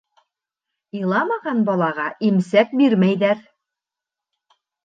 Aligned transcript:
Иламаған 0.99 1.61
балаға 1.69 2.07
имсәк 2.31 2.75
бирмәйҙәр. 2.83 3.47